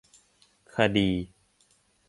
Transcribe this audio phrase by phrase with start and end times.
[0.73, 1.09] คดี